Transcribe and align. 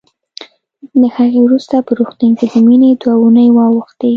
له 0.99 1.07
هغې 1.17 1.39
وروسته 1.43 1.75
په 1.85 1.91
روغتون 1.99 2.31
کې 2.37 2.45
د 2.51 2.55
مينې 2.67 2.89
دوه 3.01 3.13
اوونۍ 3.17 3.47
واوښتې 3.51 4.09